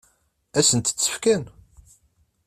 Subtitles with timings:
[0.59, 1.43] Ad sent-tt-fken?